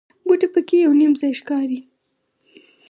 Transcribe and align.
بوټي 0.25 0.47
په 0.53 0.59
کې 0.67 0.77
یو 0.85 0.93
نیم 0.99 1.13
ځای 1.19 1.33
ښکاري. 1.39 1.79